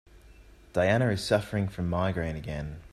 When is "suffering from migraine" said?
1.23-2.35